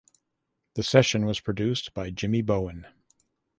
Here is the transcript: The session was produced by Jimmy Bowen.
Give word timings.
The 0.73 0.81
session 0.81 1.27
was 1.27 1.39
produced 1.41 1.93
by 1.93 2.09
Jimmy 2.09 2.41
Bowen. 2.41 2.87